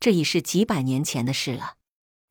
[0.00, 1.76] 这已是几百年前的事了。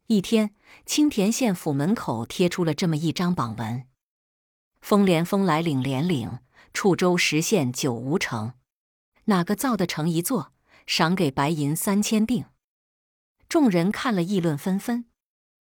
[0.07, 3.85] 一天，青田县府门口贴出了这么一张榜文
[4.79, 6.39] ：“风连风来岭连岭，
[6.73, 8.53] 楚州十县九无城。
[9.25, 10.53] 哪个造的城一座，
[10.85, 12.45] 赏给白银三千锭。”
[13.49, 15.05] 众人看了，议论纷纷。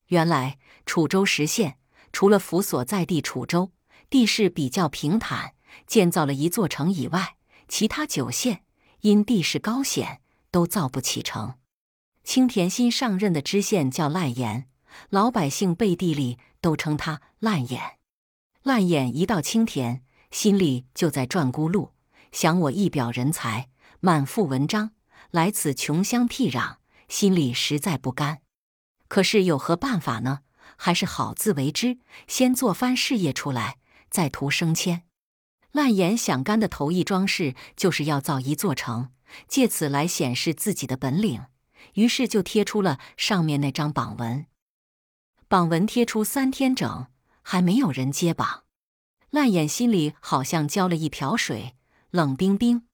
[0.06, 1.78] 原来楚州十县
[2.12, 3.72] 除了府所在地楚州
[4.08, 5.54] 地势比较平坦，
[5.88, 7.36] 建造了一座城以外，
[7.66, 8.64] 其他九县
[9.00, 10.20] 因地势高险，
[10.52, 11.54] 都造不起城。
[12.26, 14.66] 青田新上任的知县叫烂眼，
[15.10, 17.98] 老百姓背地里都称他烂眼。
[18.64, 21.92] 烂眼一到青田，心里就在转咕噜，
[22.32, 23.68] 想我一表人才，
[24.00, 24.90] 满腹文章，
[25.30, 26.78] 来此穷乡僻壤，
[27.08, 28.40] 心里实在不甘。
[29.06, 30.40] 可是有何办法呢？
[30.76, 33.76] 还是好自为之，先做番事业出来，
[34.10, 35.04] 再图升迁。
[35.70, 39.10] 烂眼想干的头一桩事，就是要造一座城，
[39.46, 41.44] 借此来显示自己的本领。
[41.96, 44.46] 于是就贴出了上面那张榜文。
[45.48, 47.08] 榜文贴出三天整，
[47.42, 48.64] 还没有人接榜。
[49.30, 51.76] 烂眼心里好像浇了一瓢水，
[52.10, 52.86] 冷冰冰。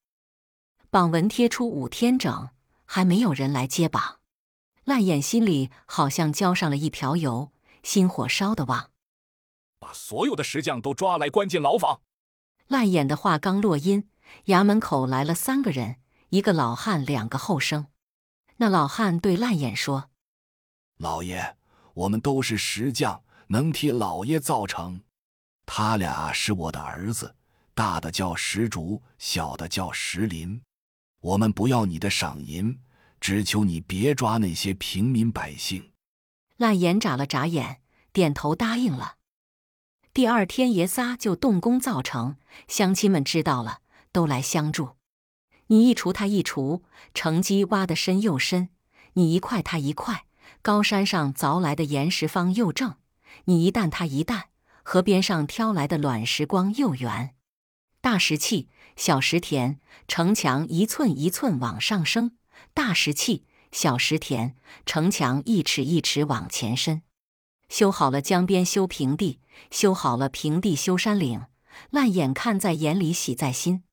[0.89, 2.49] 榜文贴出五天整，
[2.85, 4.19] 还没有人来接榜。
[4.83, 7.51] 烂眼心里好像浇上了一瓢油，
[7.83, 8.91] 心火烧得旺。
[9.79, 12.01] 把所有的石匠都抓来关进牢房。
[12.67, 14.07] 烂眼的话刚落音，
[14.45, 15.97] 衙门口来了三个人，
[16.29, 17.87] 一个老汉，两个后生。
[18.57, 20.09] 那老汉对烂眼说
[20.97, 21.55] ：“老爷，
[21.93, 25.01] 我们都是石匠，能替老爷造成。
[25.65, 27.35] 他俩是我的儿子，
[27.73, 30.61] 大的叫石竹，小的叫石林。
[31.21, 32.79] 我们不要你的赏银，
[33.19, 35.91] 只求你别抓那些平民百姓。”
[36.57, 37.81] 烂眼眨了眨眼，
[38.11, 39.15] 点头答应了。
[40.13, 42.37] 第二天，爷仨就动工造城。
[42.67, 43.79] 乡亲们知道了，
[44.11, 44.95] 都来相助。
[45.67, 46.81] 你一锄，他一锄，
[47.13, 48.67] 城基挖得深又深；
[49.13, 50.25] 你一块，他一块，
[50.61, 52.97] 高山上凿来的岩石方又正；
[53.45, 54.43] 你一担，他一担，
[54.83, 57.35] 河边上挑来的卵石光又圆。
[58.01, 62.31] 大石砌，小石填，城墙一寸一寸往上升；
[62.73, 67.01] 大石砌，小石填，城墙一尺一尺往前伸。
[67.69, 69.39] 修好了江边，修平地；
[69.71, 71.45] 修好了平地，修山岭。
[71.89, 73.83] 烂眼看在眼里，喜在心。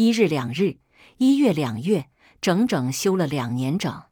[0.00, 0.78] 一日两日，
[1.18, 2.08] 一月两月，
[2.40, 4.04] 整整修了两年整。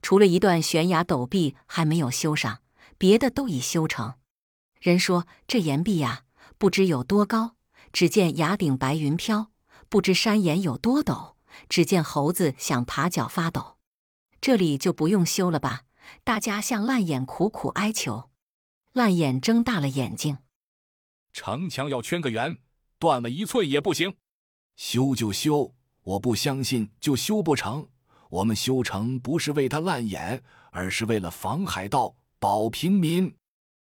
[0.00, 2.60] 除了一段悬崖陡壁还没有修上，
[2.96, 4.14] 别的都已修成。
[4.78, 6.22] 人说这岩壁呀，
[6.58, 7.56] 不知有多高。
[7.92, 9.50] 只见崖顶白云飘，
[9.88, 11.34] 不知山岩有多陡。
[11.68, 13.78] 只见猴子想爬脚发抖。
[14.40, 15.80] 这里就不用修了吧？
[16.22, 18.30] 大家向烂眼苦苦哀求。
[18.92, 20.38] 烂眼睁大了眼睛。
[21.32, 22.58] 城墙要圈个圆，
[23.00, 24.14] 断了一寸也不行。
[24.76, 27.88] 修就修，我不相信就修不成。
[28.28, 33.34] 我们修城不是为他烂眼，而是为了防海盗、保平民。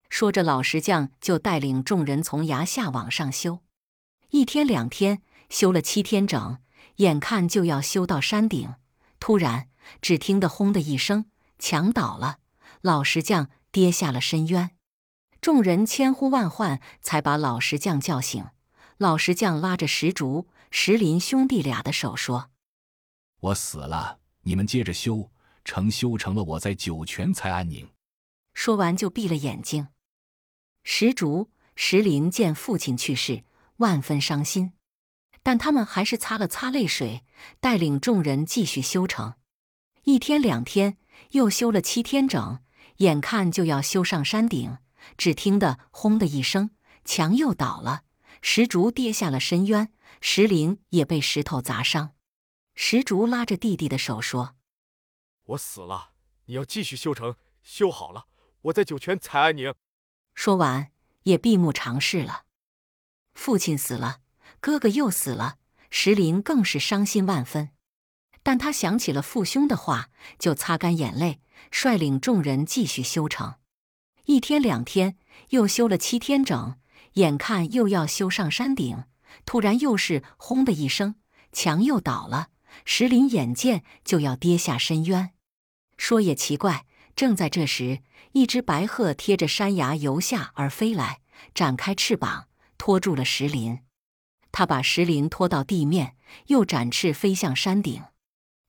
[0.09, 3.59] 说着，老石匠就带领众人从崖下往上修。
[4.29, 6.59] 一天两天，修了七天整，
[6.97, 8.75] 眼看就要修到山顶，
[9.19, 9.67] 突然
[10.01, 11.25] 只听得轰的一声，
[11.59, 12.37] 墙倒了，
[12.81, 14.71] 老石匠跌下了深渊。
[15.41, 18.45] 众人千呼万唤，才把老石匠叫醒。
[18.97, 20.47] 老石匠拉着石竹。
[20.69, 22.51] 石林兄弟俩的手说
[23.39, 25.31] ：“我死了，你们接着修
[25.63, 27.89] 成，修成了，我在九泉才安宁。”
[28.53, 29.87] 说完就闭了眼睛。
[30.83, 33.43] 石竹、石林见父亲去世，
[33.77, 34.73] 万分伤心，
[35.43, 37.23] 但他们还是擦了擦泪水，
[37.59, 39.35] 带领众人继续修成。
[40.03, 40.97] 一天两天，
[41.31, 42.59] 又修了七天整，
[42.97, 44.77] 眼看就要修上山顶，
[45.17, 46.71] 只听得轰的一声，
[47.05, 48.03] 墙又倒了，
[48.41, 49.91] 石竹跌下了深渊。
[50.19, 52.15] 石林也被石头砸伤，
[52.73, 54.55] 石竹拉着弟弟的手说
[55.45, 56.13] ：“我死了，
[56.45, 58.25] 你要继续修成，修好了，
[58.63, 59.73] 我在九泉才安宁。”
[60.33, 60.91] 说完
[61.23, 62.45] 也闭目尝试了。
[63.35, 64.21] 父亲死了，
[64.59, 65.59] 哥哥又死了，
[65.91, 67.69] 石林更是伤心万分。
[68.41, 70.09] 但他想起了父兄的话，
[70.39, 73.55] 就擦干眼泪，率领众人继续修成。
[74.25, 75.17] 一天两天，
[75.49, 76.79] 又修了七天整，
[77.17, 79.03] 眼看又要修上山顶。
[79.45, 81.15] 突然，又是“轰”的一声，
[81.51, 82.49] 墙又倒了。
[82.85, 85.33] 石林眼见就要跌下深渊。
[85.97, 86.85] 说也奇怪，
[87.15, 88.01] 正在这时，
[88.33, 91.21] 一只白鹤贴着山崖由下而飞来，
[91.53, 92.47] 展开翅膀
[92.77, 93.79] 拖住了石林。
[94.51, 96.15] 他把石林拖到地面，
[96.47, 98.03] 又展翅飞向山顶。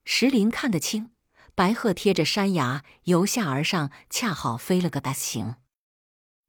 [0.05, 1.11] 石林看得清，
[1.55, 5.55] 白鹤贴着山崖由下而上，恰好飞了个大形。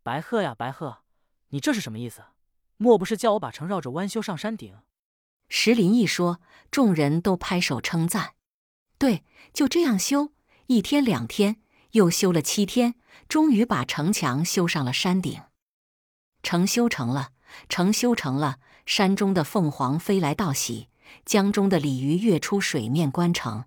[0.03, 0.99] 白鹤呀，白鹤，
[1.51, 2.23] 你这是什么意思？
[2.77, 4.79] 莫不是叫我把城绕着弯修上山顶？
[5.49, 8.35] 石林一说，众人都拍手称赞。
[8.99, 10.33] 对，就这样修，
[10.67, 11.61] 一天两天，
[11.93, 12.95] 又修了七天，
[13.29, 15.43] 终于把城墙修上了山顶。
[16.43, 17.33] 城修成了，
[17.69, 20.89] 城修成了，山中的凤凰飞来道喜，
[21.25, 23.65] 江中的鲤鱼跃出水面观城，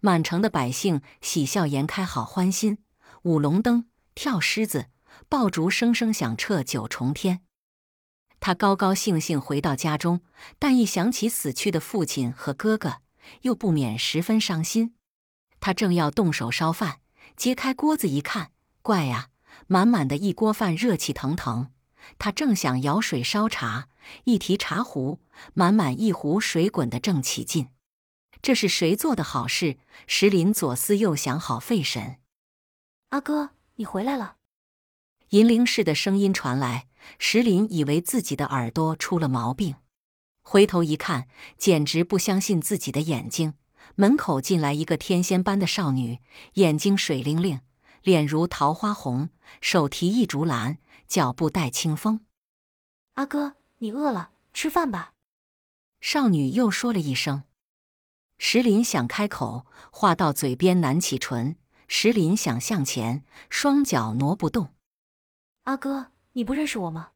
[0.00, 2.78] 满城的百姓喜笑颜开，好欢心，
[3.22, 4.86] 舞龙灯，跳狮子，
[5.28, 7.40] 爆竹声声响彻九重天。
[8.40, 10.20] 他高高兴兴回到家中，
[10.58, 13.00] 但一想起死去的父亲和哥哥，
[13.42, 14.94] 又不免十分伤心。
[15.60, 17.00] 他正要动手烧饭，
[17.36, 18.50] 揭开锅子一看，
[18.82, 19.30] 怪呀，
[19.66, 21.70] 满满的一锅饭，热气腾腾。
[22.18, 23.88] 他正想舀水烧茶，
[24.24, 25.20] 一提茶壶，
[25.54, 27.68] 满满一壶水滚得正起劲。
[28.42, 29.78] 这是谁做的好事？
[30.06, 32.18] 石林左思右想，好费神。
[33.08, 34.36] 阿哥，你回来了。
[35.34, 36.86] 银铃似的声音传来，
[37.18, 39.74] 石林以为自己的耳朵出了毛病，
[40.42, 41.26] 回头一看，
[41.58, 43.54] 简直不相信自己的眼睛。
[43.96, 46.20] 门口进来一个天仙般的少女，
[46.52, 47.62] 眼睛水灵灵，
[48.04, 50.78] 脸如桃花红，手提一竹篮，
[51.08, 52.20] 脚步带清风。
[53.14, 55.14] 阿哥，你饿了，吃饭吧。
[56.00, 57.42] 少女又说了一声。
[58.38, 61.56] 石林想开口，话到嘴边难启唇。
[61.88, 64.70] 石林想向前，双脚挪不动。
[65.64, 67.12] 阿哥，你不认识我吗？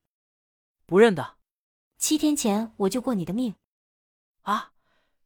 [0.86, 1.36] 不认得。
[1.98, 3.54] 七天前我救过你的命。
[4.42, 4.72] 啊，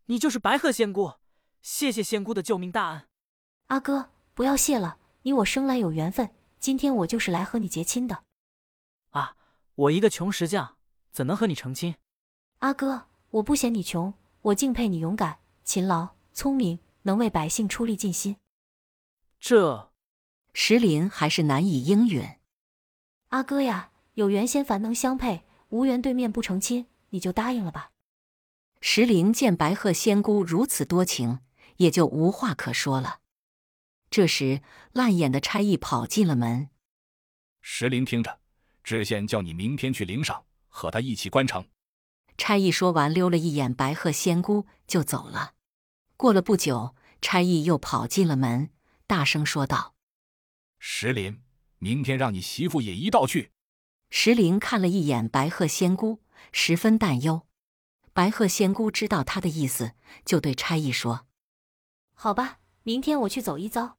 [0.07, 1.15] 你就是白鹤仙姑。
[1.61, 3.07] 谢谢仙姑的救命大恩，
[3.69, 8.25] 阿哥不要谢了，你我生来有缘分，今天我就是来和你结亲的。
[9.11, 9.37] 啊，
[9.77, 10.77] 我一个穷石匠，
[11.13, 11.95] 怎能和你成亲？
[12.59, 18.37] 阿哥，我不嫌你穷，我敬佩你勇敢、勤劳、聪明，能为百姓出力尽心。
[19.39, 19.93] 这，
[20.53, 22.41] 石林还是难以应允。
[23.33, 27.91] 阿哥呀，有缘先凡能相配，无缘对面不成亲，你就答应了吧。
[28.81, 31.41] 石林见白鹤仙姑如此多情。
[31.77, 33.21] 也就无话可说了。
[34.11, 34.61] 这时，
[34.93, 36.69] 烂眼的差役跑进了门。
[37.61, 38.39] 石林听着，
[38.85, 41.67] 知县叫你明天去陵上和他一起关城。
[42.37, 45.55] 差役说完，溜了一眼白鹤仙姑就走了。
[46.17, 48.71] 过了不久，差役又跑进了门，
[49.07, 49.95] 大声说道
[50.79, 51.43] ：“石林，
[51.83, 53.51] 明天让你媳妇也一道去。”
[54.09, 56.21] 石林看了一眼白鹤仙姑，
[56.53, 57.47] 十分担忧。
[58.13, 59.95] 白鹤仙姑知道他的意思，
[60.25, 61.27] 就对差役说。
[62.15, 63.97] 好吧，明天我去走一遭。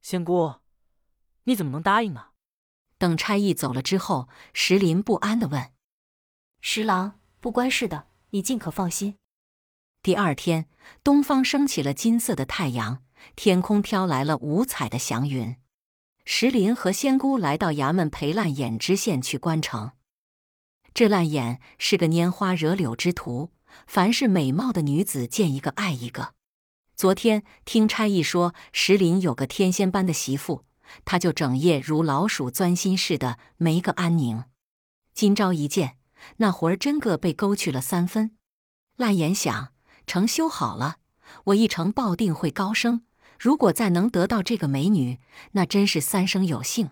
[0.00, 0.56] 仙姑，
[1.44, 2.28] 你怎么能答应呢？
[2.98, 5.72] 等差役走了之后，石林不安的问
[6.60, 9.16] ：“石郎，不关事的，你尽可放心。”
[10.02, 10.68] 第二天，
[11.02, 13.02] 东方升起了金色的太阳，
[13.34, 15.56] 天空飘来了五彩的祥云。
[16.24, 19.92] 石林和仙姑来到衙门陪烂眼知县去关城。
[20.94, 23.50] 这烂眼是个拈花惹柳之徒，
[23.86, 26.34] 凡是美貌的女子，见一个爱一个。
[26.94, 30.64] 昨天听差役说石林有个天仙般的媳妇，
[31.04, 34.44] 他就整夜如老鼠钻心似的没个安宁。
[35.14, 35.96] 今朝一见，
[36.36, 38.36] 那魂儿真个被勾去了三分。
[38.96, 39.72] 烂眼想，
[40.06, 40.98] 城修好了，
[41.46, 43.04] 我一城报定会高升。
[43.42, 45.18] 如果再能得到这个美女，
[45.50, 46.90] 那真是三生有幸。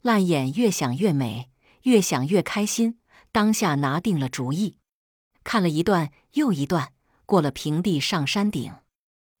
[0.00, 1.50] 烂眼越想越美，
[1.82, 3.00] 越想越开心，
[3.32, 4.78] 当下拿定了主意。
[5.42, 6.92] 看了一段又一段，
[7.26, 8.72] 过了平地上山顶。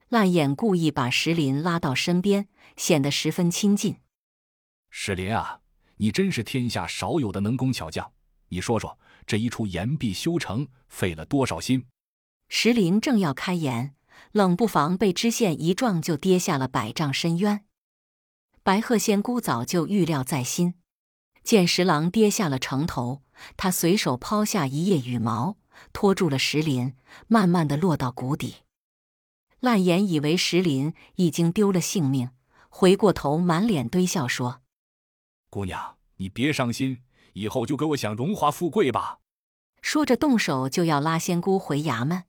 [0.08, 3.98] 烂眼故意把石林拉到身边，显得十分亲近。
[4.90, 5.60] 石林啊，
[5.98, 8.10] 你真是天下少有的能工巧匠。
[8.48, 11.86] 你说说，这一处岩壁修成费了多少心？
[12.48, 13.94] 石林正要开言，
[14.30, 17.64] 冷不防被知县一撞，就跌下了百丈深渊。
[18.62, 20.74] 白鹤仙姑早就预料在心，
[21.42, 23.22] 见石郎跌下了城头，
[23.56, 25.56] 她随手抛下一叶羽毛，
[25.92, 26.94] 拖住了石林，
[27.26, 28.58] 慢慢的落到谷底。
[29.58, 32.30] 烂眼以为石林已经丢了性命，
[32.68, 34.62] 回过头满脸堆笑说
[35.50, 37.02] ：“姑娘，你别伤心，
[37.34, 39.18] 以后就给我享荣华富贵吧。”
[39.82, 42.24] 说着动手就要拉仙姑回衙门。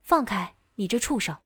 [0.00, 1.36] 放开你这畜生！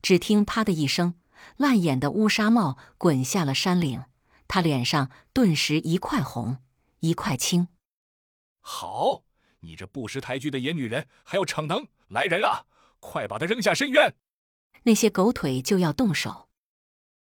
[0.00, 1.20] 只听啪的一声，
[1.58, 4.06] 烂眼的乌纱帽滚下了山岭，
[4.48, 6.56] 他脸上顿时一块红
[7.00, 7.68] 一块青。
[8.60, 9.24] 好，
[9.60, 11.88] 你这不识抬举的野女人，还要逞能！
[12.08, 12.64] 来人啊！
[13.00, 14.16] 快把她扔下深渊！
[14.84, 16.48] 那些狗腿就要动手，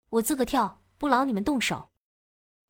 [0.10, 1.89] 我自个跳，不劳你们动手。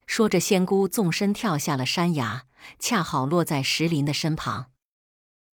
[0.05, 2.45] 说着，仙姑纵身跳下了山崖，
[2.77, 4.71] 恰好落在石林的身旁。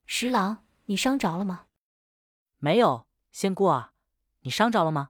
[0.05, 1.65] 石郎，你伤着了吗？
[2.63, 3.93] 没有，仙姑啊，
[4.41, 5.09] 你伤着了吗？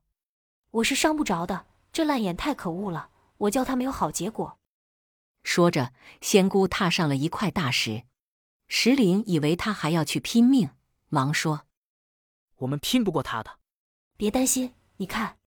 [0.70, 4.60] 我是伤不着的，这烂眼太可恶了，我叫他没有好结果。
[5.42, 8.04] 说着，仙姑踏上了一块大石。
[8.68, 10.70] 石林以为他还要去拼命，
[11.08, 11.66] 忙说。
[12.58, 13.58] 我们拼不过他的，
[14.16, 15.38] 别担心，你看。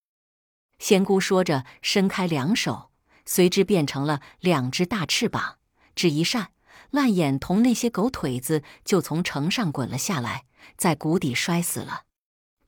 [0.79, 2.91] 仙姑说着，伸开两手，
[3.25, 5.59] 随之变成了两只大翅膀，
[5.95, 6.51] 只一扇，
[6.89, 10.43] 烂眼同那些狗腿子就从城上滚了下来，
[10.77, 12.03] 在谷底摔死了。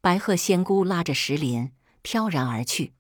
[0.01, 1.71] 白鹤仙姑拉着石林
[2.01, 2.93] 飘然而去。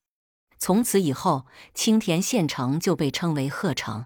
[0.57, 4.05] 从此以后，青田县城就被称为鹤城。